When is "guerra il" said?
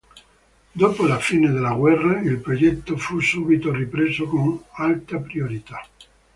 1.75-2.39